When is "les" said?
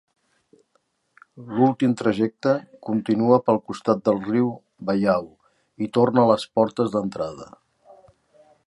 6.33-6.49